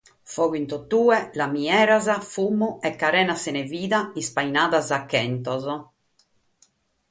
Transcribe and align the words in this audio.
Fogu 0.35 0.55
in 0.61 0.67
totue, 0.71 1.17
lamieras, 1.41 2.07
fumu 2.31 2.69
e 2.87 2.89
carenas 3.01 3.41
sena 3.43 3.63
vida 3.73 3.99
ispainadas 4.21 4.87
a 4.97 4.99
chentos. 5.09 5.63